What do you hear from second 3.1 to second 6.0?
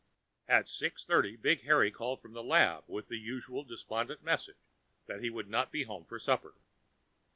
usual despondent message that he would not be